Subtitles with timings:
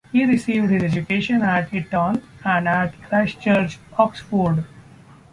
[0.11, 4.65] He received his education at Eton and at Christ Church, Oxford.